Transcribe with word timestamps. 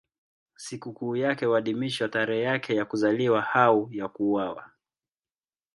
Sikukuu 0.55 1.15
yake 1.15 1.45
huadhimishwa 1.45 2.09
tarehe 2.09 2.41
yake 2.43 2.75
ya 2.75 2.85
kuzaliwa 2.85 3.53
au 3.53 3.89
ya 3.91 4.07
kuuawa. 4.07 4.71